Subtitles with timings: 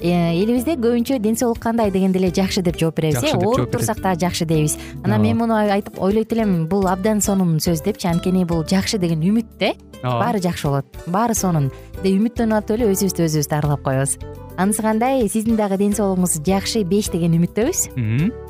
[0.00, 3.36] элибизде көбүнчө ден соолук кандай дегенде эле жакшы деп жооп беребиз э?
[3.36, 4.78] ооруп турсак дагы жакшы дейбиз.
[5.04, 9.20] Анан мен муну айтып ойлойт элем бул абдан сонун сөз депчи анткени бул жакшы деген
[9.20, 10.86] үмүт да э ооба баары жакшы болот.
[11.06, 11.70] Баары сонун.
[12.02, 14.16] Деп үмүттөнүп атып эле өзүбүздү өзүбүз дарылап коебуз.
[14.56, 15.28] Анысы кандай?
[15.28, 18.49] Сиздин дагы ден соолугуңуз жакшы беш деген үмүттөбүз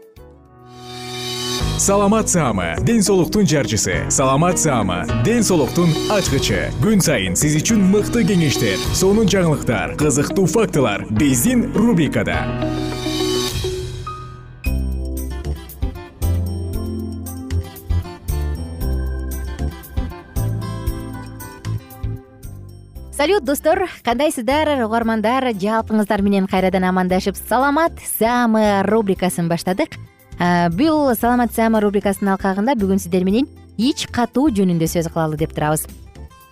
[1.81, 4.05] саламат саама ден соолуктун жарчысы.
[4.09, 6.69] Саламат саама ден соолуктун ачкычы.
[6.77, 12.37] Күн сайын сиз үчүн мыкты кеңештер сонун жаңылыктар кызыктуу фактылар биздин рубрикада.
[23.09, 23.87] Салют достор.
[24.05, 24.85] Кандайсыздар?
[24.85, 29.97] Угармандар жалпыңыздар менен кайрадан амандашып саламат саама рубрикасын баштадык
[30.77, 33.47] бул саламат саама рубрикасынын алкагында бүгүн сиздер менен
[33.77, 35.87] ич катуу жөнүндө сөз кылалы деп турабыз.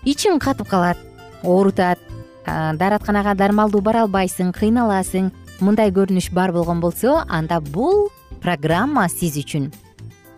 [0.06, 0.97] Ичиң катып калат
[1.44, 2.00] оорутат
[2.45, 8.09] дааратканага дармалдуу бара албайсың кыйналасың мындай көрүнүш бар болгон болсо анда бул
[8.41, 9.72] программа сиз үчүн.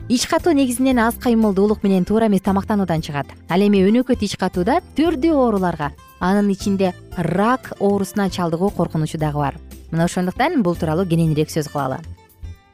[0.09, 3.27] Ич катуу негизинен аз кыймылдуулук менен туура эмес тамактануудан чыгат.
[3.49, 9.55] Ал эми өнөкөт ич катууда түрдүү ооруларга анын ичинде рак оорусуна чалдыгуу коркунучу дагы бар.
[9.91, 12.01] Мына ошондуктан бул тууралуу кененирээк сөз кылалы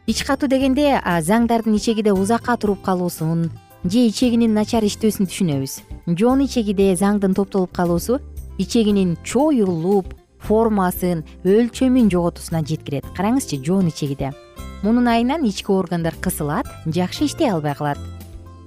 [0.07, 3.49] ич катуу дегенде заңдардын ичегиде узакка туруп калуусун
[3.83, 5.73] же ичегинин начар иштөөсүн түшүнөбүз.
[6.15, 8.21] Жоон ичегиде заңдын топтолуп калуусу
[8.57, 10.13] ичегинин чоюлуп
[10.47, 13.03] формасын өлчөмүн жоготуусуна жеткирет.
[13.17, 14.31] Караңызчы жоон ичегиде.
[14.81, 17.99] Мунун айынан ички органдар кысылат жакшы иштей албай калат.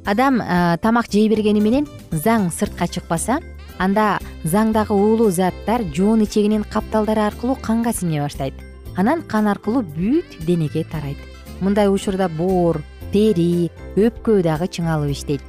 [0.04, 0.42] Адам
[0.84, 3.40] тамак жей бергени менен заң сыртка чыкпаса
[3.78, 8.52] анда заңдагы уулуу заттар жоон ичегинин капталдары аркылуу канга сиңе баштайт?
[8.96, 11.29] Анан кан аркылуу бүт денеге тарайт
[11.60, 12.80] мындай учурда боор
[13.12, 15.42] тери өпкө дагы чыңалып иштейт.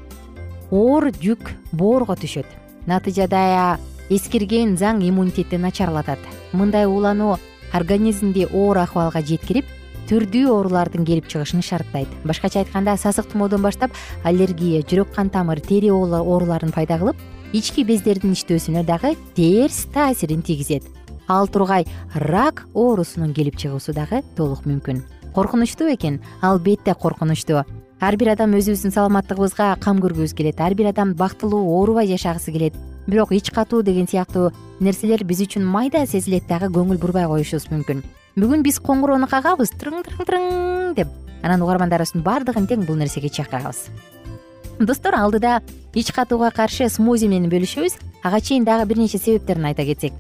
[0.72, 2.48] Оор жүк боорго түшөт.
[2.88, 3.78] Натыйжада
[4.10, 6.20] эскирген заң иммунитетти начарлатат.
[6.54, 7.38] Мындай уулануу
[7.74, 9.66] организмди оор акыбалга жеткирип
[10.12, 12.10] түрдүү оорулардын келип чыгышын шарттайт.
[12.28, 17.20] Башкача айтканда сасык тумоодон баштап аллергия жүрөк кан тамыр тери ооруларын пайда кылып
[17.54, 20.84] ички бездердин иштөөсүнө дагы терс таасирин тийгизет
[21.28, 25.04] ал тургай рак оорусунун келип чыгуусу дагы толук мүмкүн.
[25.34, 27.64] Коркунучтуу бекен албетте коркунучтуу.
[28.02, 30.60] Ар бир адам өзүбүздүн саламаттыгыбызга кам көргүбүз келет.
[30.60, 32.74] Ар бир адам бактылуу оорубай жашагысы келет.
[33.08, 38.02] Бирок ич катуу деген сыяктуу нерселер биз үчүн майда сезилет дагы көңүл бурбай коюшубуз мүмкүн.
[38.36, 41.08] Бүгүн биз коңгуроону кагабыз тырың тырың тырың деп.
[41.44, 43.92] Анан угармандарыбыздын баардыгын тең бул нерсеге чакырабыз.
[44.80, 45.62] Достор алдыда
[45.94, 48.00] ич катууга каршы смузи менен бөлүшөбүз.
[48.24, 50.14] Ага чейин дагы бир нече себептерин айта кетсек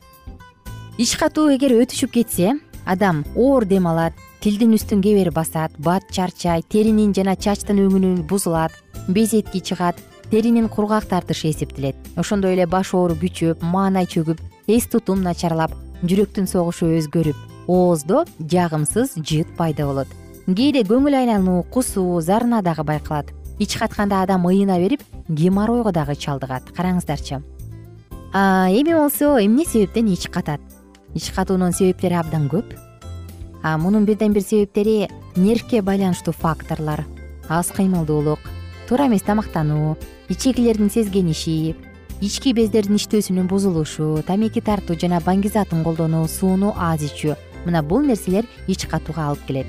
[1.01, 2.51] ич катуу эгер өтүшүп кетсе
[2.85, 4.13] адам оор дем алат
[4.43, 8.75] тилдин үстүн кебер басат бат чарчайт теринин жана чачтын өңүнү бузулат
[9.07, 9.97] безетки чыгат
[10.29, 11.95] теринин кургак тартышы эсептелет.
[12.15, 15.73] Ошондой эле баш оору күчөп маанай чөгүп эс тутум начарлап
[16.03, 20.11] жүрөктүн согушу өзгөрүп ооздо жагымсыз жыт пайда болот.
[20.45, 23.33] Кээде көңүл айлануу кусуу зарына дагы байкалат.
[23.57, 26.69] Ич катканда адам ыйына берип геморройго дагы чалдыгат.
[26.77, 27.41] Караңыздарчы.
[28.33, 30.61] Эми болсо эмне себептен ич катат
[31.15, 32.75] ич катуунун себептери абдан көп.
[33.63, 37.05] Мунун бирден бир себептери нервке байланыштуу факторлор.
[37.49, 38.39] Аз кыймылдуулук
[38.87, 39.97] туура эмес тамактануу
[40.29, 41.75] ичегилердин сезгениши
[42.21, 47.35] ички бездердин иштөөсүнүн бузулушу тамеки тартуу жана баңгизатын колдонуу сууну аз ичүү.
[47.65, 49.67] Мына бул нерселер ич катууга алып келет.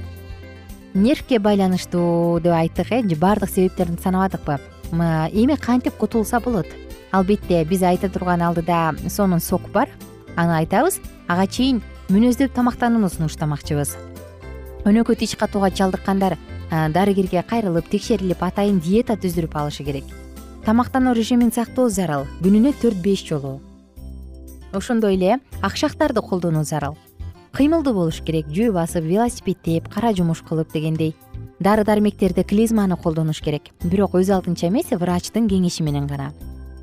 [0.95, 4.59] Нервке байланыштуу деп айттык э баардык себептерин санабадыкпы?
[4.93, 6.67] Эми кантип кутулса болот?
[7.11, 9.89] Албетте биз айта турган алдыда сонун сок бар
[10.37, 11.01] аны айтабыз.
[11.29, 11.83] Ага чейин
[12.13, 13.97] мүнөздөп тамактанууну сунуштамакчыбыз.
[14.85, 16.37] Өнөкөт ич катууга чалдыккандар
[16.71, 20.05] дарыгерге кайрылып текшерилип атайын диета түздүрүп алышы керек.
[20.65, 22.27] Тамактануу режимин сактоо зарыл.
[22.43, 23.61] Күнүнө төрт беш жолу.
[24.73, 26.97] Ошондой эле акшактарды колдонуу зарыл.
[27.53, 28.47] Кыймылдуу болуш керек.
[28.49, 31.15] Жөө басып велосипед тээп кара жумуш кылып дегендей.
[31.61, 33.69] Дары дармектерди клизманы колдонуш керек.
[33.85, 36.33] Бирок өз алдынча эмес врачтын кеңеши менен гана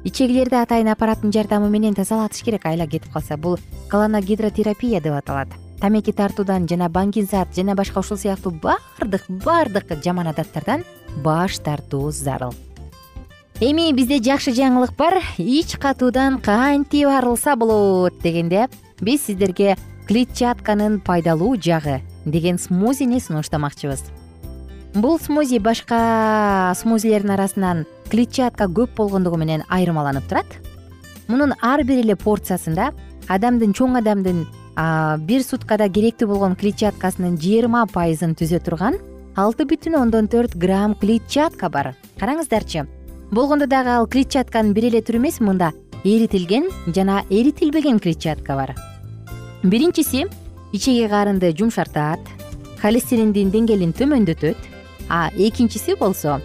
[0.03, 3.37] ичегилерди атайын аппараттын жардамы менен тазалатыш керек айла кетип калса.
[3.37, 3.57] Бул
[3.89, 5.49] колоногидротерапия деп аталат.
[5.79, 10.83] Тамеки тартуудан жана баңгизат жана башка ушул сыяктуу баардык баардык жаман адаттардан
[11.23, 12.53] баш тартуу зарыл.
[13.59, 15.19] Эми бизде жакшы жаңылык бар.
[15.37, 18.67] Ич катуудан кантип арылса болот дегенде
[19.01, 24.03] биз сиздерге клетчатканын пайдалуу жагы деген смузини сунуштамакчыбыз?
[24.95, 30.47] Бул смузи башка смузилердин арасынан клетчатка көп болгондугу менен айырмаланып турат.
[31.27, 32.91] Мунун ар бир эле порциясында
[33.29, 34.45] адамдын чоң адамдын
[35.27, 38.97] бир суткада керектүү болгон клетчаткасынын жыйырма пайызын түзө турган
[39.35, 41.93] алты бүтүн ондон төрт грамм клетчатка бар.
[42.19, 42.87] Караңыздарчы
[43.31, 45.71] болгондо дагы ал клетчатканын бир эле түрү эмес мында
[46.03, 48.75] эритилген жана эритилбеген клетчатка бар.
[49.63, 50.25] Биринчиси
[50.71, 52.19] ичеги карынды жумшартат
[52.81, 54.57] холестериндин деңгээлин төмөндөтөт
[55.09, 56.39] а экинчиси болсо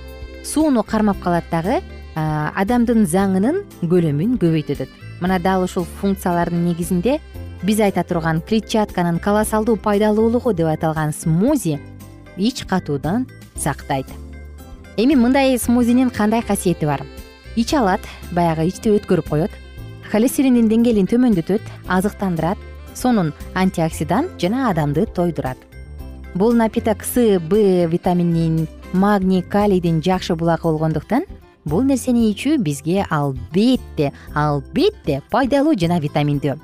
[0.44, 1.80] сууну кармап калат дагы
[2.14, 4.86] адамдын заңынын көлөмүн көбөйтөт
[5.20, 7.18] мына дал ушул функциялардын негизинде
[7.62, 11.78] биз айта турган клетчатканын колоссалдуу пайдалуулугу деп аталган смузи
[12.36, 13.26] ич катуудан
[13.56, 14.06] сактайт.
[14.96, 17.02] Эми мындай смузинин кандай касиети бар?
[17.56, 18.00] Иче алат
[18.32, 19.50] баягы ичти өткөрүп коет
[20.12, 22.58] холестериндин деңгээлин төмөндөтөт азыктандырат
[22.94, 25.58] сонун антиоксидант жана адамды тойдурат.
[26.34, 31.24] Бул напиток с б витамининин магний калийдин жакшы булагы болгондуктан
[31.64, 36.54] бул нерсени ичүү бизге албетте албетте пайдалуу жана витаминдүү.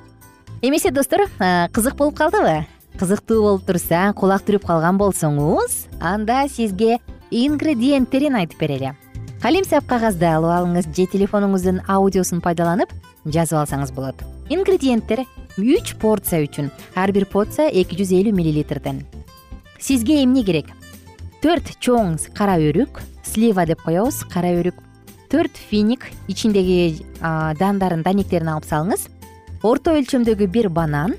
[0.63, 1.27] Эмесе достор
[1.75, 2.67] кызык болуп калдыбы?
[3.01, 6.99] Кызыктуу болуп турса кулак түрүп калган болсоңуз анда сизге
[7.31, 8.95] ингредиенттерин айтып берели.
[9.43, 12.93] Калемсап кагазды алып алыңыз же телефонуңуздун аудиосун пайдаланып
[13.25, 14.23] жазып алсаңыз болот.
[14.51, 15.25] Ингредиенттер
[15.57, 19.01] үч порция үчүн ар бир порция эки жүз элүү миллилитрден.
[19.81, 20.67] Сизге эмне керек
[21.41, 24.77] төрт чоң кара өрүк слива деп коебуз кара өрүк.
[25.33, 29.07] Төрт финик ичиндеги дандарын данектерин алып салыңыз.
[29.63, 31.15] Орто өлчөмдөгү бир банан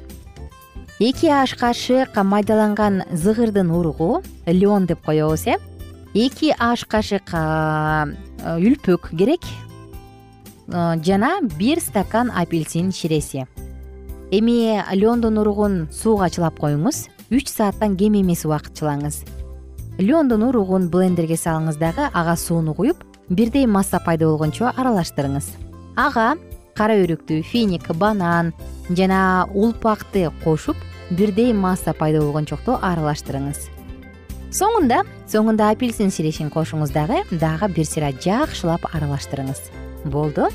[1.02, 5.58] эки аш кашык майдаланган зыгырдын уругу лен деп коебуз э.
[6.14, 9.42] Эки аш кашык үлпүк керек.
[10.68, 13.48] Жана бир стакан апельсин ширеси.
[14.32, 17.08] Эми лендун уругун сууга чылап коюңуз.
[17.32, 19.24] Үч сааттан кем эмес убакыт чылаңыз
[20.02, 25.52] лендун уругун блендерге салыңыз дагы ага сууну куюп бирдей масса пайда болгончо аралаштырыңыз.
[25.96, 26.38] Ага
[26.76, 28.54] кара өрүктү финик банан
[28.90, 30.78] жана улпакты кошуп
[31.12, 33.68] бирдей масса пайда болгончокто аралаштырыңыз.
[34.52, 39.62] Соңунда соңунда апельсин ширешин кошуңуз дагы дагы бир сыйра жакшылап аралаштырыңыз.
[40.06, 40.50] Болду.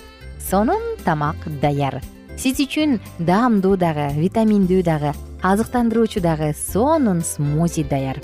[0.50, 2.02] Сонун тамак даяр.
[2.36, 8.20] Сиз үчүн даамдуу дагы витаминдүү дагы азыктандыруучу дагы сонун смузи даяр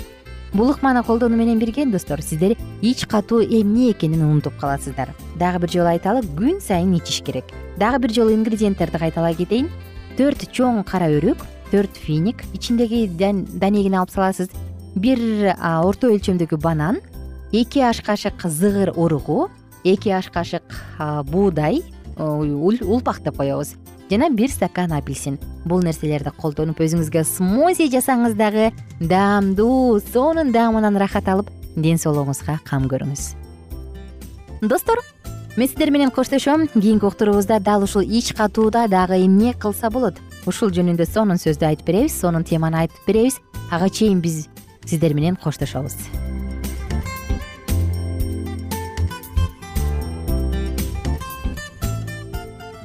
[0.54, 5.14] бул ыкманы колдонуу менен бирге достор сиздер ич катуу эмне экенин унутуп каласыздар.
[5.36, 7.44] Дагы бир жолу айталы күн сайын ичиш керек.
[7.78, 9.70] Дагы бир жолу ингредиенттерди кайталай кетейин.
[10.18, 14.50] Төрт чоң кара өрүк төрт финик ичиндеги данегин алып саласыз.
[14.94, 15.18] Бир
[15.56, 17.00] орто өлчөмдөгү банан
[17.52, 19.48] эки аш кашык зыгыр уругу
[19.84, 20.62] эки аш кашык
[21.30, 21.82] буудай
[22.18, 23.74] улпак деп коебуз
[24.12, 25.38] жана бир стакан апельсин.
[25.64, 32.88] Бул нерселерди колдонуп өзүңүзгө смузи жасаңыз дагы даамдуу сонун даамынан ырахат алып ден соолугуңузга кам
[32.92, 33.32] көрүңүз.
[34.62, 35.00] Достор
[35.56, 36.68] мен сиздер менен коштошом.
[36.68, 40.20] Кийинки уктуруубузда дал ушул ич катууда дагы эмне кылса болот?
[40.46, 43.40] Ушул жөнүндө сонун сөздү айтып беребиз сонун теманы айтып беребиз.
[43.70, 44.48] Ага чейин биз
[44.84, 45.96] сиздер менен коштошобуз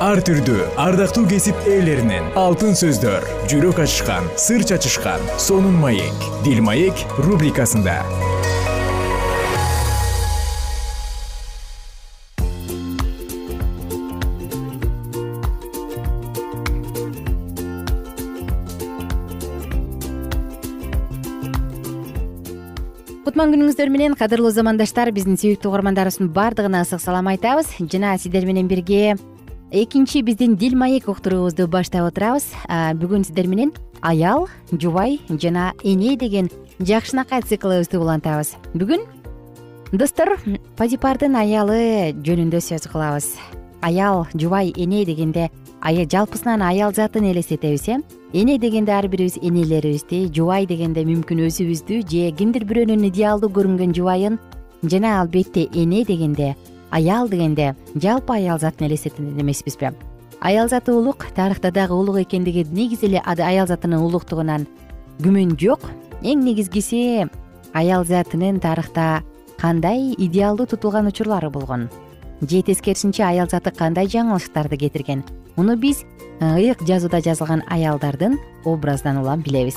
[0.00, 6.96] ар түрдүү ардактуу кесип ээлеринен алтын сөздөр жүрөк ачышкан сыр чачышкан сонун маек дил маек
[7.20, 7.98] рубрикасында.
[23.26, 27.76] Кутман күнүңүздөр менен кадырлуу замандаштар биздин сүйүктүү угармандарыбыздын баардыгына ысык салам айтабыз.
[27.92, 29.18] Жана сиздер менен бирге
[29.70, 32.44] экинчи биздин дил маек уктуруубузду баштап отурабыз.
[32.68, 36.50] Бүгүн сиздер менен аял жубай жана эне деген
[36.80, 38.56] жакшынакай циклыбызды улантабыз.
[38.74, 39.06] Бүгүн
[39.92, 40.38] достор
[40.76, 43.36] падипардын аялы жөнүндө сөз кылабыз.
[43.80, 45.50] Аял жубай эне дегенде
[45.82, 48.00] жалпысынан аял затын элестетебиз э?
[48.32, 54.38] Эне дегенде ар бирибиз энелерибизди жубай дегенде мүмкүн өзүбүздү же кимдир бирөөнүн идеалдуу көрүнгөн жубайын
[54.82, 56.54] жана албетте эне дегенде
[56.90, 59.92] аял дегенде жалпы аял затын элестетет эмеспизби
[60.40, 64.66] аял заты улук тарыхта дагы улук экендиги негизи эле аял затынын улуктугунан
[65.20, 65.84] күмөн жок.
[66.22, 67.28] Эң негизгиси
[67.72, 69.22] аял затынын тарыхта
[69.60, 71.88] кандай идеалдуу тутулган учурлары болгон.
[72.40, 75.24] Же тескерисинче аял заты кандай жаңылыштарды кетирген?
[75.56, 76.04] Муну биз
[76.40, 79.76] э, ыйык жазууда жазылган аялдардын образынан улам билебиз.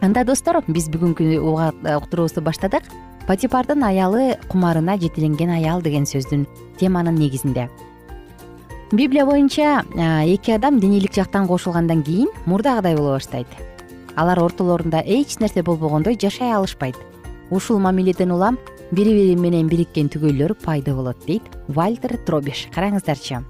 [0.00, 2.82] Анда достор биз бүгүнкү э, уктуруубузду баштадык
[3.28, 6.46] патипардын аялы кумарына жетеленген аял деген сөздүн
[6.80, 7.68] теманын негизинде.
[8.90, 9.84] Библия боюнча
[10.24, 13.46] эки адам денелик жактан кошулгандан кийин мурдагыдай боло баштайт.
[14.16, 16.96] Алар ортолорунда эч нерсе болбогондой жашай алышпайт.
[17.50, 18.58] Ушул мамиледен улам
[18.90, 23.44] бири бири менен бириккен түгөйлөр пайда болот дейт вальтер тробиш караңыздарчы.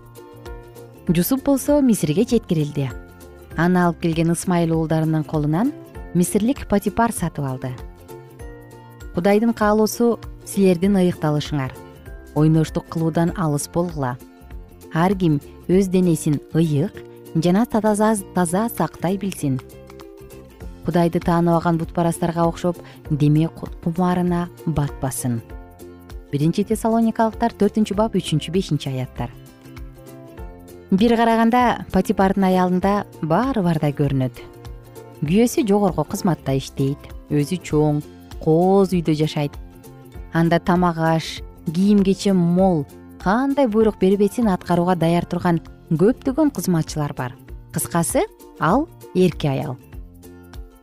[1.06, 2.90] Жусуп болсо мисирге жеткирилди.
[3.56, 5.73] Аны алып келген ысмайыл уулдарынын колунан
[6.14, 7.70] мисирлик патипар сатып алды
[9.18, 11.72] кудайдын каалоосу силердин ыйыкталышыңар.
[12.38, 14.12] Ойноштук кылуудан алыс болгула.
[14.94, 16.94] Ар ким өз денесин ыйык
[17.34, 18.14] жана таза
[18.70, 19.58] сактай билсин.
[20.87, 22.78] Кудайды тааныбаган бутпарастарга окшоп
[23.10, 23.48] деме
[23.82, 25.42] кумарына батпасын.
[26.30, 29.32] Биринчи тессалоникалыктар төртүнчү бап үчүнчү бешинчи аяттар.
[30.92, 34.38] Бир караганда патипардын аялында баары бардай көрүнөт.
[35.26, 37.02] Күйөөсү жогорку кызматта иштейт.
[37.34, 37.98] Өзү чоң
[38.42, 39.52] кооз үйдө жашайт.
[40.33, 42.87] Анда тамак аш кийим кечем мол
[43.23, 47.37] кандай буйрук бербесин аткарууга даяр турган көптөгөн кызматчылар бар.
[47.73, 48.25] Кыскасы
[48.61, 49.76] ал эрке аял.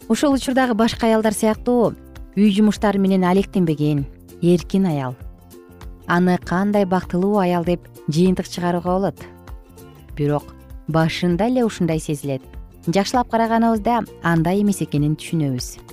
[0.09, 1.93] Ошол учурдагы башка аялдар сыяктуу
[2.35, 4.05] үй жумуштары менен алектенбеген
[4.41, 5.15] эркин аял.
[6.07, 9.19] Аны кандай бактылуу аял деп жыйынтык чыгарууга болот.
[10.15, 10.53] Бирок
[10.87, 12.41] башында эле ушундай сезилет.
[12.85, 15.84] Жакшылап караганыбызда андай эмес экенин түшүнөбүз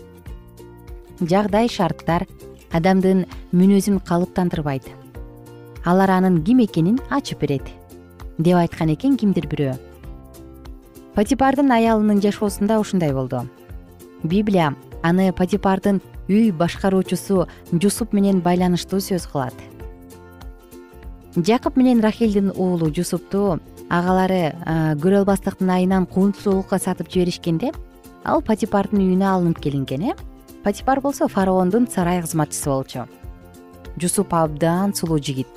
[1.29, 2.27] жагдай шарттар
[2.73, 4.89] адамдын мүнөзүн калыптандырбайт.
[5.85, 7.67] Алар анын ким экенин ачып берет
[8.39, 9.75] деп айткан экен кимдир бирөө.
[11.15, 13.45] Патипардын аялынын жашоосунда ушундай болду.
[14.23, 19.55] Библия аны патипардын үй башкаруучусу жусуп менен байланыштуу сөз кылат.
[21.37, 24.53] Жакып менен рахилдин уулу жусупту агалары
[25.03, 27.73] көрө албастыктын айынан куунсуздукка сатып жиберишкенде
[28.25, 30.15] ал патипардын үйүнө алынып келинген э
[30.63, 33.07] патипар болсо фараондун сарай кызматчысы болчу.
[33.97, 35.49] Жусуп абдан сулуу жигит.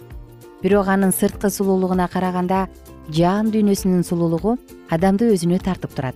[0.62, 2.68] Бирок анын сырткы сулуулугуна караганда
[3.10, 4.58] жан дүйнөсүнүн сулуулугу
[4.90, 6.16] адамды өзүнө тартып турат.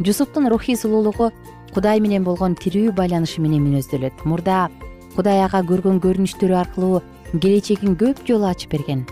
[0.00, 1.30] Жусуптун рухий сулуулугу
[1.74, 4.68] кудай менен болгон тирүү байланышы менен мүнөздөлөт мурда
[5.14, 9.06] кудай ага көргөн көрүнүштөрү аркылуу келечегин көп жолу ачып берген.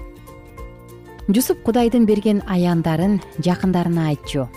[1.31, 4.49] Жусуп кудайдын берген аяндарын жакындарына айтчу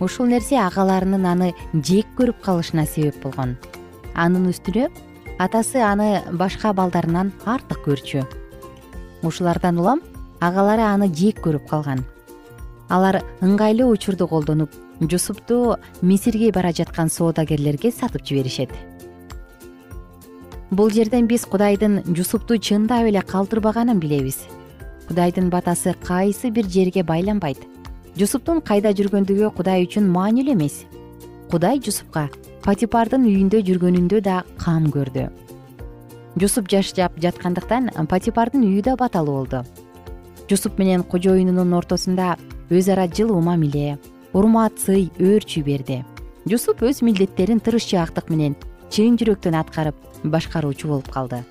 [0.00, 3.56] ушул нерсе агаларынын аны жек көрүп калышына себеп болгон.
[4.14, 4.88] Анын үстүнө
[5.38, 8.24] атасы аны башка балдарынан артык көрчү.
[9.22, 10.02] Ушулардан улам
[10.40, 12.04] агалары аны жек көрүп калган.
[12.88, 18.70] Алар ыңгайлуу учурду колдонуп жусупту мисирге бара жаткан соодагерлерге сатып жиберишет.
[20.70, 24.44] Бул жерден биз кудайдын жусупту чындап эле калтырбаганын билебиз.
[25.08, 27.73] Кудайдын батасы кайсы бир жерге байланбайт
[28.14, 30.84] жусуптун кайда жүргөндүгү кудай үчүн маанилүү эмес.
[31.50, 32.28] Кудай жусупка
[32.62, 35.26] патипардын үйүндө жүргөнүндө да кам көрдү.
[36.38, 39.64] Жусуп жашап жаткандыктан патипардын үйү да баталуу болду.
[40.50, 42.36] Жусуп менен кожоюнунун ортосунда
[42.70, 43.98] өз ара жылуу мамиле
[44.32, 46.04] урмат сый өөрчүй берди.
[46.46, 48.54] Жусуп өз милдеттерин тырышчаактык менен
[48.94, 51.42] чын жүрөктөн аткарып башкаруучу болуп калды.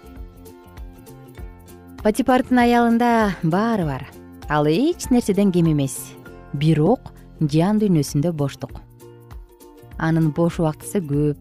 [2.03, 4.12] Патипардын аялында баары бар.
[4.50, 6.13] Ал эч нерседен кем эмес
[6.53, 8.79] бирок жан дүйнөсүндө боштук.
[9.98, 11.38] Анын бош убактысы көп.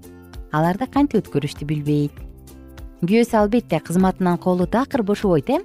[0.53, 2.17] Аларды кантип өткөрүштү билбейт?
[3.03, 5.61] Күйөөсү албетте кызматынан колу такыр бошобойт э?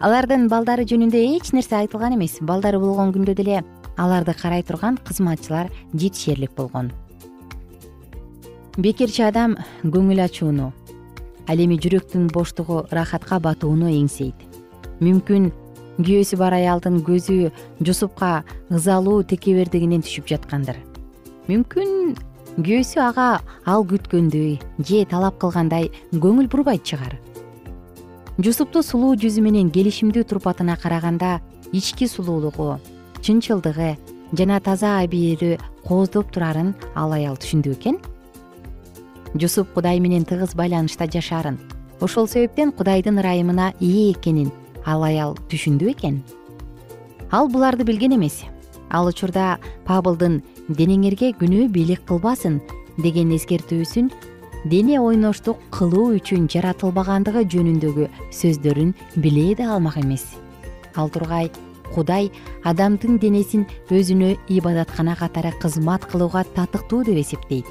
[0.00, 2.38] Алардын балдары жөнүндө эч нерсе айтылган эмес.
[2.40, 3.62] Балдары болгон күндө деле
[3.96, 6.92] аларды карай турган кызматчылар жетишерлик болгон.
[8.76, 10.72] Бекерчи адам көңүл ачууну
[11.48, 14.36] ал эми жүрөктүн боштугу рахатка батууну эңсейт.
[15.00, 15.52] Мүмкүн
[15.98, 17.50] күйөөсү бар аялдын көзү
[17.80, 20.76] жусупка ызалуу текебердигинен түшүп жаткандыр.
[21.48, 22.16] Мүмкүн
[22.56, 23.28] күйөөсү ага
[23.64, 27.16] ал күткөндөй же талап кылгандай көңүл бурбайт чыгар.
[28.36, 31.38] Жусупту сулуу жүзү менен келишимдүү турпатына караганда
[31.72, 32.76] ички сулуулугу
[33.22, 33.96] чынчылдыгы
[34.36, 37.98] жана таза абийири кооздоп турарын ал аял түшүндү бекен
[39.34, 41.58] жусуп кудай менен тыгыз байланышта жашаарын
[42.00, 44.52] ошол себептен кудайдын ырайымына ээ экенин
[44.86, 46.22] ал аял түшүндү бекен
[47.30, 48.44] ал буларды билген эмес.
[48.90, 52.60] Ал учурда пабылдын денеңерге күнөө бийлик кылбасын
[53.02, 54.10] деген эскертүүсүн
[54.70, 60.24] дене ойноштук кылуу үчүн жаратылбагандыгы жөнүндөгү сөздөрүн биле да алмак эмес.
[60.94, 61.50] Ал тургай
[61.94, 62.30] кудай
[62.64, 67.66] адамдын денесин өзүнө ибадаткана катары кызмат кылууга татыктуу деп эсептейт.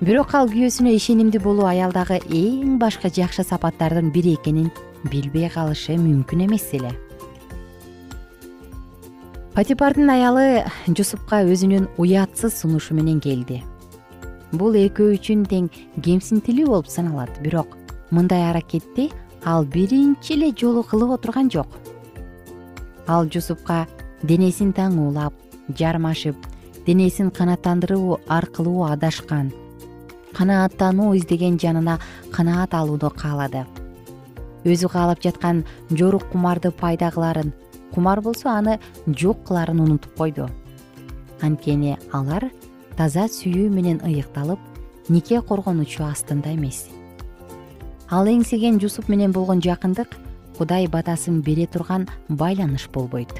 [0.00, 4.68] Бирок ал күйөөсүнө ишенимдүү болуу аялдагы эң башкы жакшы сапаттардын бири экенин
[5.10, 6.92] билбей калышы мүмкүн эмес эле.
[9.54, 13.62] Патипардын аялы жусупка өзүнүн уятсыз сунушу менен келди.
[14.52, 15.70] Бул экөө үчүн тең
[16.04, 17.76] кемсинтилүү болуп саналат бирок
[18.10, 19.10] мындай аракетти
[19.44, 21.68] ал биринчи эле жолу кылып отурган жок.
[23.06, 23.86] Ал жусупка
[24.22, 25.32] денесин таңуулап
[25.78, 26.36] жармашып
[26.86, 29.52] денесин канааттандыруу аркылуу адашкан
[30.36, 31.98] канааттануу издеген жанына
[32.30, 33.64] канаат алууну каалады
[34.66, 37.52] өзү каалап жаткан жорук кумарды пайда кылаарын
[37.94, 40.50] кумар болсо аны жок кылаарын унутуп койду.
[41.40, 42.50] Анткени алар
[42.96, 44.58] таза сүйүү менен ыйыкталып
[45.08, 46.86] нике коргонучу астында эмес.
[48.10, 50.16] Ал эңсеген жусуп менен болгон жакындык
[50.58, 53.32] кудай батасын бере турган байланыш болбойт.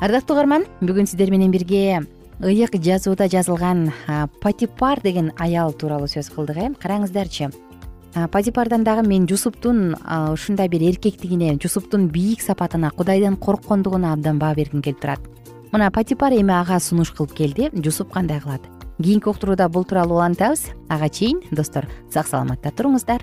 [0.00, 2.00] Ардактуу угарман бүгүн сиздер менен бирге
[2.40, 3.90] ыйык жазууда жазылган
[4.40, 6.70] патипар деген аял тууралуу сөз кылдык э.
[6.80, 7.50] Караңыздарчы
[8.14, 9.94] патипардан дагы мен жусуптун
[10.32, 15.20] ушундай бир эркектигине жусуптун бийик сапатына кудайдан корккондугуна абдан баа бергим келип турат.
[15.72, 18.62] Мына патипар эми ага сунуш кылып келди жусуп кандай кылат?
[18.98, 23.22] Кийинки уктурууда бул тууралуу улантабыз ага чейин достор сак саламатта туруңуздар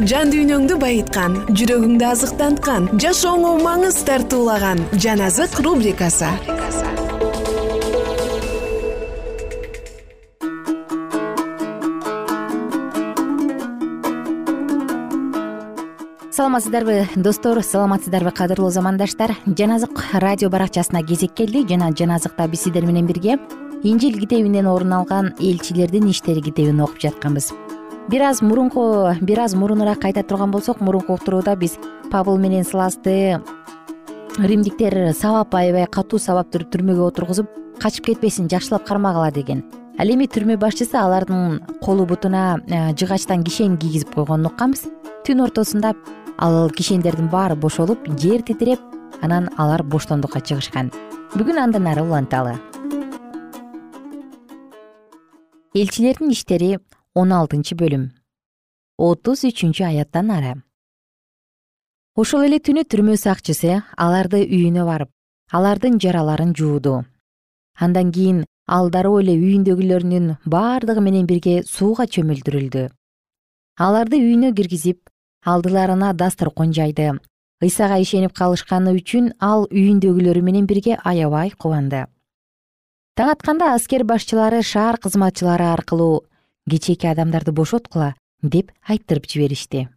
[0.00, 6.30] жан дүйнөңдү байыткан жүрөгүңдү азыктанткан жашооңо маңыз тартуулаган жан азык рубрикасы.
[16.32, 19.34] Саламатсыздарбы достор саламатсыздарбы кадырлуу замандаштар.
[19.44, 23.36] Жан азык радио баракчасына кезек келди жана жан азыкта биз сиздер менен бирге.
[23.82, 27.52] Инжил китебинен орун алган элчилердин иштери китебин окуп жатканбыз
[28.10, 31.78] бир аз мурунку бир аз мурунураак кайта турган болсок мурунку уктурууда биз
[32.10, 33.40] пабыл менен сыласты
[34.38, 37.46] римдиктер сабап аябай катуу сабап туруп түрмөгө отургузуп
[37.78, 39.62] качып кетпесин жакшылап кармагыла деген.
[39.98, 44.88] Ал эми түрмө башчысы алардын колу бутуна э, жыгачтан кишен кийгизип койгонун укканбыз.
[45.24, 45.94] Түн ортосунда
[46.38, 48.80] ал кишендердин баары бошолуп жер титиреп
[49.22, 50.90] анан алар боштондукка чыгышкан.
[51.34, 52.58] Бүгүн андан ары уланталы?
[55.74, 56.78] Элчилердин иштери
[57.20, 58.10] он алтынчы бөлүм.
[58.96, 60.52] Отуз үчүнчү аяттан ары.
[62.16, 65.10] Ошол эле түнү түрмө сакчысы аларды үйүнө барып
[65.52, 67.04] алардын жараларын жууду.
[67.78, 72.86] Андан кийин ал дароо эле үйүндөгүлөрүнүн бардыгы менен бирге сууга чөмүлдүрүлдү.
[73.78, 75.10] Аларды үйүнө киргизип
[75.44, 77.12] алдыларына дасторкон жайды.
[77.60, 82.06] Ыйсага ишенип калышканы үчүн ал үйүндөгүлөрү менен бирге аябай кубанды.
[83.16, 86.22] Таң атканда аскер башчылары шаар кызматчылары аркылуу
[86.70, 89.88] кечээки адамдарды бошоткула деп айттырып жиберишти.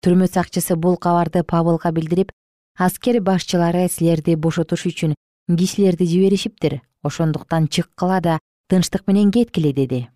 [0.00, 2.30] Түрмө сакчысы бул кабарды пабылга билдирип
[2.78, 5.14] аскер башчылары силерди бошотуш үчүн
[5.50, 6.80] кишилерди жиберишиптир.
[7.02, 10.08] Ошондуктан чыккыла да тынчтык менен кеткиле деди.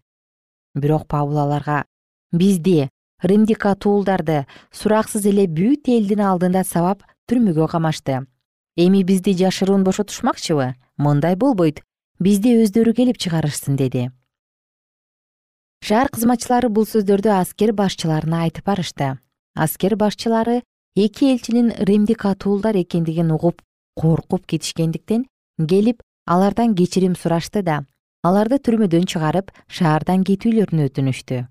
[0.75, 1.85] Бирок пабыл аларга
[2.33, 2.89] бизди
[3.23, 8.27] римдик катуулдарды сураксыз эле бүт элдин алдында сабап түрмөгө камашты.
[8.77, 10.75] Эми бизди жашыруун бошотушмакчыбы?
[10.97, 11.83] Мындай болбойт.
[12.19, 14.11] Бизди өздөрү келип чыгарышсын деди
[15.85, 19.19] шаар кызматчылары бул сөздөрдү аскер башчыларына айтып барышты.
[19.55, 20.63] Аскер башчылары
[20.97, 23.61] эки элчинин римдик катуулдар экендигин угуп
[23.95, 25.27] коркуп кетишкендиктен
[25.69, 27.83] келип алардан кечирим сурашты да
[28.25, 31.43] аларды түрмөдөн чыгарып шаардан кетүүлөрүн өтүнүштү.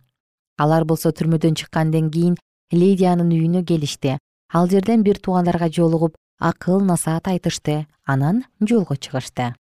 [0.57, 2.39] Алар болсо түрмөдөн чыккандан кийин
[2.71, 4.17] ледиянын үйүнө келишти
[4.49, 9.53] ал жерден бир туугандарга жолугуп акыл насаат айтышты анан жолго чыгышты.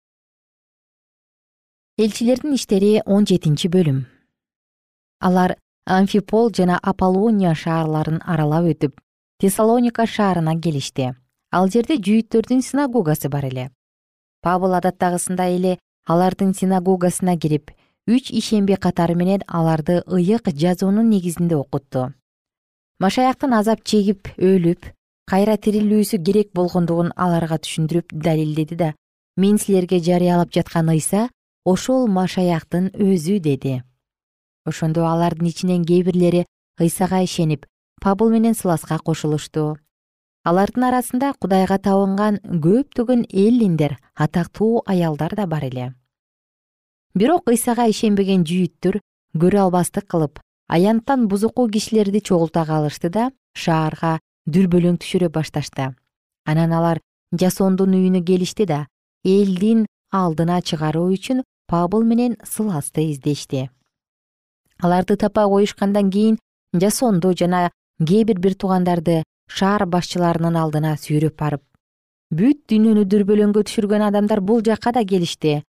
[1.99, 4.01] Элчилердин иштери он жетинчи бөлүм
[5.29, 5.55] алар
[5.85, 8.99] амфипол жана аполлония шаарларын аралап өтүп
[9.39, 11.13] тессалоника шаарына келишти.
[11.51, 13.69] Ал жерде жүйүттөрдүн синагогасы бар эле.
[14.41, 17.71] Пабыл адаттагысындай эле алардын синагогасына кирип
[18.07, 22.09] үч ишемби катары менен аларды ыйык жазуунун негизинде окутту
[22.99, 24.89] машаяктын азап чегип өлүп
[25.31, 28.89] кайра тирилүүсү керек болгондугун аларга түшүндүрүп далилдеди да
[29.37, 31.29] мен силерге жарыялап жаткан ыйса
[31.63, 33.79] ошол машаяктын өзү деди
[34.65, 36.45] ошондо алардын ичинен кээ бирлери
[36.79, 37.65] ыйсага ишенип
[38.01, 39.77] пабыл менен сыласка кошулушту.
[40.43, 45.93] Алардын арасында кудайга табынган көптөгөн эллиндер атактуу аялдар да бар эле.
[47.15, 48.99] Бирок ыйсага ишенбеген жүйүттөр
[49.39, 55.93] көрө албастык кылып аянттан бузуку кишилерди чогулта калышты да шаарга дүрбөлөң түшүрө башташты.
[56.45, 56.99] Анан алар
[57.31, 58.87] жасондун үйүнө келишти да
[59.23, 63.69] элдин алдына чыгаруу үчүн пабыл менен сыласты издешти
[64.79, 66.39] аларды таппай коюшкандан кийин
[66.73, 71.63] жасонду жана кээ бир бир туугандарды шаар башчыларынын алдына сүйрөп барып
[72.33, 75.61] бүт дүйнөнү дүрбөлөңгө түшүргөн адамдар бул жакка да келишти.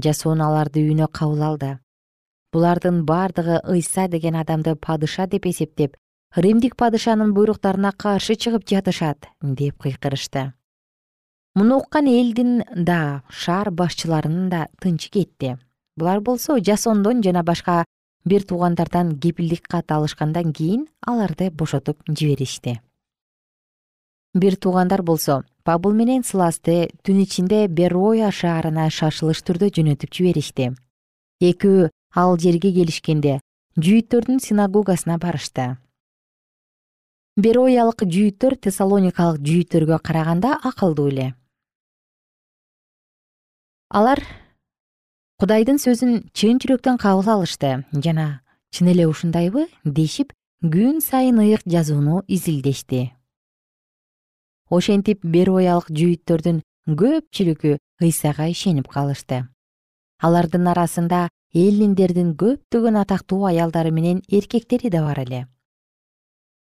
[0.00, 1.72] Жасон аларды үйүнө кабыл алды.
[2.52, 5.96] Булардын бардыгы ыйса деген адамды падыша деп эсептеп
[6.36, 10.52] римдик падышанын буйруктарына каршы чыгып жатышат деп кыйкырышты.
[11.54, 15.58] Муну уккан элдин да шаар башчыларынын да тынчы кетти
[15.96, 17.84] булар болсо жасондон жана башка
[18.24, 22.80] бир туугандардан кепилдик кат алышкандан кийин аларды бошотуп жиберишти.
[24.34, 30.72] Бир туугандар болсо пабыл менен сыласты түн ичинде бероя шаарына шашылыш түрдө жөнөтүп жиберишти.
[31.42, 33.40] Экөө ал жерге келишкенде
[33.76, 35.76] жүйүттөрдүн синагогасына барышты.
[37.36, 41.32] Бероялык жүйүттөр тессалоникалык жүйүттөргө караганда акылдуу эле.
[43.88, 44.20] Алар
[45.42, 47.82] кудайдын сөзүн чын жүрөктөн кабыл алышты.
[48.04, 50.30] Жана чын эле ушундайбы дешип
[50.62, 53.10] күн сайын ыйык жазууну изилдешти.
[54.70, 56.60] Ошентип бероялык жүйүттөрдүн
[57.00, 57.72] көпчүлүгү
[58.06, 59.40] ыйсага ишенип калышты.
[60.22, 65.42] Алардын арасында эллиндердин көптөгөн атактуу аялдары менен эркектери да бар эле.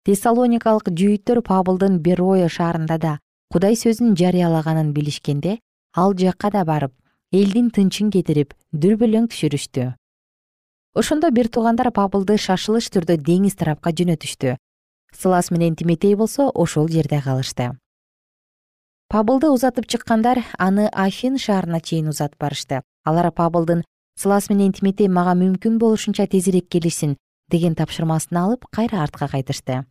[0.07, 3.17] Тессалоникалык жүйүттөр пабылдын бероя шаарында да
[3.51, 5.59] кудай сөзүн жарыялаганын билишкенде
[5.99, 6.95] ал жакка да барып
[7.29, 9.83] элдин тынчын кетирип дүрбөлөң түшүрүштү.
[10.97, 14.55] Ошондо бир туугандар пабылды шашылыш түрдө деңиз тарапка жөнөтүштү.
[15.13, 17.75] Сылас менен тиметей болсо ошол жерде калышты.
[19.09, 22.81] Пабылды узатып чыккандар аны афин шаарына чейин узатып барышты.
[23.05, 23.83] Алар пабылдын
[24.17, 27.15] сылас менен тиметей мага мүмкүн болушунча тезирээк келишсин
[27.49, 29.85] деген тапшырмасын алып кайра артка кайтышты.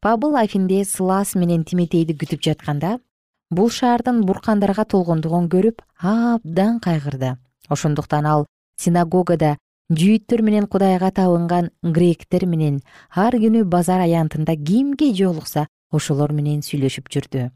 [0.00, 3.00] Пабыл афинде сылас менен тиметейди күтүп жатканда
[3.50, 7.36] бул шаардын буркандарга толгондугун көрүп абдан кайгырды.
[7.68, 8.46] Ошондуктан ал
[8.80, 9.56] синагогада
[9.90, 12.82] жүйүттөр менен кудайга табынган гректер менен
[13.14, 17.48] ар күнү базар аянтында кимге жолукса ошолор менен сүйлөшүп жүрдү.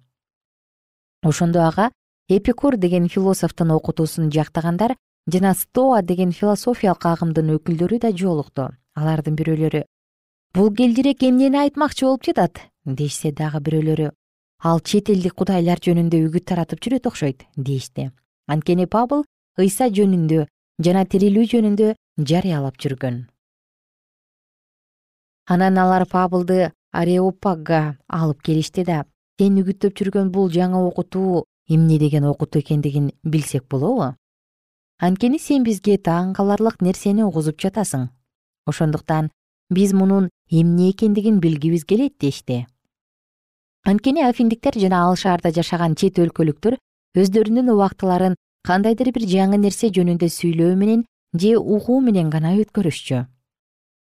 [1.22, 1.90] Ошондо ага
[2.28, 8.70] эпикур деген философтун окутуусун жактагандар жана стоа деген философиялык агымдын өкүлдөрү да жолукту.
[8.96, 9.84] Алардын бирөөлөрү
[10.54, 12.60] бул келжирек эмнени айтмакчы болуп жатат?
[12.84, 14.10] дешсе дагы бирөөлөрү
[14.62, 18.10] ал чет элдик кудайлар жөнүндө үгүт таратып жүрөт окшойт дешти
[18.46, 19.24] анткени пабыл
[19.58, 20.46] ыйса жөнүндө
[20.86, 21.92] жана тирилүү жөнүндө
[22.30, 23.26] жарыялап жүргөн.
[25.52, 29.02] Анан алар пабылды ареопагга алып келишти да
[29.40, 34.14] сен үгүттөп жүргөн бул жаңы окутуу эмне деген окутуу экендигин билсек болобу?
[34.98, 38.10] Анткени сен бизге таң каларлык нерсени угузуп жатасың.
[38.66, 39.32] Ошондуктан
[39.70, 42.66] биз мунун эмне экендигин билгибиз келет дешти
[43.84, 46.76] анткени афиндиктер жана ал шаарда жашаган чет өлкөлүктөр
[47.18, 48.36] өздөрүнүн убактыларын
[48.68, 51.02] кандайдыр бир жаңы нерсе жөнүндө сүйлөө менен
[51.34, 53.26] же угуу менен гана өткөрүшчү.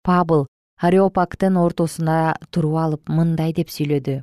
[0.04, 0.46] Пабыл
[0.78, 4.20] ареопактын ортосуна туруп алып мындай деп сүйлөдү.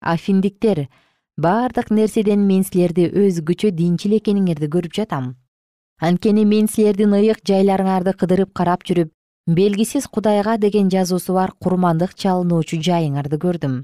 [0.00, 0.86] Афиндиктер
[1.36, 5.34] бардык нерседен мен силерди өзгөчө динчил экениңерди көрүп жатам.
[5.98, 9.10] Анткени мен силердин ыйык жайларыңарды кыдырып карап жүрүп
[9.48, 13.80] белгисиз кудайга деген жазуусу бар курмандык чалынуучу жайыңарды көрдүм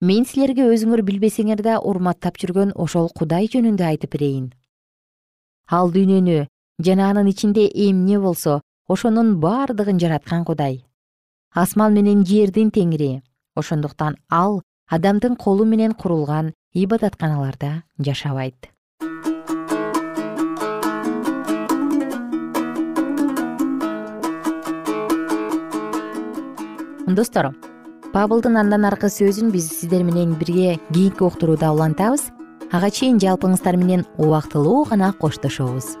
[0.00, 4.52] мен силерге өзүңөр билбесеңер да урматтап жүргөн ошол кудай жөнүндө айтып берейин
[5.66, 6.46] ал дүйнөнү
[6.78, 10.84] жана анын ичинде эмне болсо ошонун бардыгын жараткан кудай.
[11.54, 13.22] Асман менен жердин теңири
[13.56, 18.70] ошондуктан ал адамдын колу менен курулган ибадатканаларда жашабайт.
[27.06, 27.54] Достор
[28.12, 32.30] пабылдын андан аркы сөзүн биз сиздер менен бирге кийинки уктурууда улантабыз.
[32.72, 35.96] Ага чейин жалпыңыздар менен убактылуу гана коштошобуз.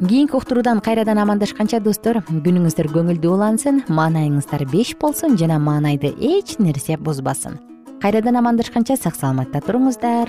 [0.00, 6.96] Кийинки уктуруудан кайрадан амандашканча достор күнүңүздөр көңүлдүү улансын маанайыңыздар беш болсун жана маанайды эч нерсе
[6.96, 7.60] бузбасын.
[8.02, 10.28] Кайрадан амандашканча сак саламатта туруңуздар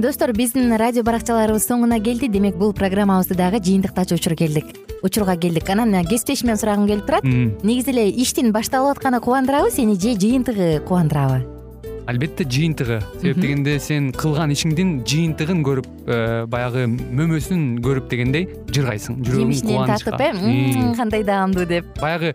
[0.00, 2.28] достор биздин радио баракчаларыбыз соңуна келди.
[2.28, 4.64] Демек бул программабызды дагы жыйынтыктачу учур келдик.
[5.02, 5.68] Учурга келдик.
[5.68, 7.24] Анан кесиптешимден сурагым келип турат.
[7.24, 11.44] Негизи эле иштин башталып атканы кубандырабы сени же жыйынтыгы кубандырабы?
[12.06, 13.00] Албетте жыйынтыгы.
[13.20, 19.92] Себеп дегенде сен кылган ишиңдин жыйынтыгын көрүп э, баягы мөмөсүн көрүп дегендей жыргайсың жүрөгүң жемишинен
[19.92, 21.86] тартып э кандай даамдуу деп.
[22.00, 22.34] Баягы